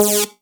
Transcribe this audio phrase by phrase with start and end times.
[0.00, 0.37] you.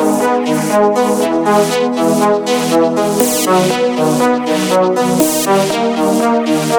[6.74, 6.79] you.